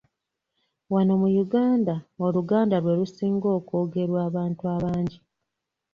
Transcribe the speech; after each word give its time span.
Wano 0.93 1.13
mu 1.21 1.29
Uganda 1.43 1.95
Oluganda 2.25 2.75
lwe 2.83 2.93
lusinga 2.99 3.47
okwogerwa 3.57 4.19
abantu 4.29 4.61
abangi. 4.75 5.19